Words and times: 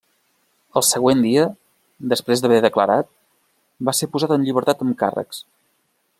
El 0.79 0.85
següent 0.87 1.21
dia, 1.25 1.43
després 2.13 2.43
d'haver 2.45 2.59
declarat, 2.67 3.11
va 3.91 3.95
ser 4.01 4.13
posat 4.17 4.35
en 4.39 4.49
llibertat 4.49 4.85
amb 4.89 4.99
càrrecs. 5.05 5.45